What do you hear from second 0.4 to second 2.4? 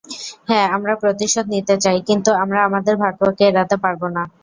হ্যাঁ, আমরা প্রতিশোধ নিতে চাই, কিন্তু